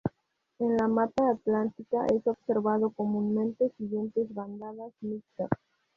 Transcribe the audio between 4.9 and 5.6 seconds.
mixtas.